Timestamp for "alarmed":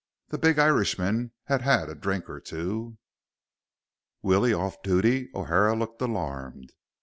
6.01-6.71